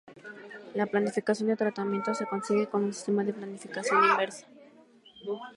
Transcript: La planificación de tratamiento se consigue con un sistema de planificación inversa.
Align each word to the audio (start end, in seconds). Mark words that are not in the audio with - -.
La 0.73 0.87
planificación 0.87 1.47
de 1.49 1.55
tratamiento 1.55 2.15
se 2.15 2.25
consigue 2.25 2.65
con 2.65 2.85
un 2.85 2.91
sistema 2.91 3.23
de 3.23 3.33
planificación 3.33 4.03
inversa. 4.03 4.47